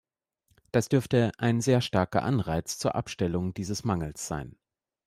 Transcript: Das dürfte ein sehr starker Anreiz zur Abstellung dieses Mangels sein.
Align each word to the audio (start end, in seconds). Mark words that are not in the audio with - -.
Das 0.71 0.89
dürfte 0.89 1.31
ein 1.37 1.61
sehr 1.61 1.79
starker 1.79 2.23
Anreiz 2.23 2.79
zur 2.79 2.95
Abstellung 2.95 3.53
dieses 3.53 3.83
Mangels 3.83 4.25
sein. 4.27 4.55